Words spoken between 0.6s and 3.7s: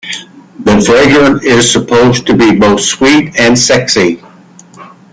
The fragrance is supposed to be both sweet and